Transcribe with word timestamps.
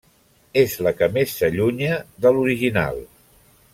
És 0.61 0.77
la 0.87 0.93
que 1.01 1.09
més 1.17 1.35
s'allunya 1.41 1.99
de 2.25 2.33
l'original. 2.39 2.99